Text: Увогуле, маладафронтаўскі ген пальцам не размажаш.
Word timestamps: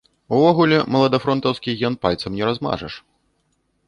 Увогуле, 0.35 0.77
маладафронтаўскі 0.95 1.75
ген 1.81 1.97
пальцам 2.05 2.31
не 2.39 2.43
размажаш. 2.49 2.93